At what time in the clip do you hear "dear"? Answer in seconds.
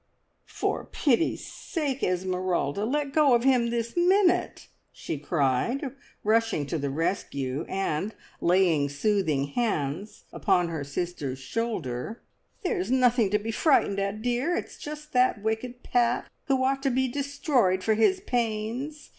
14.23-14.55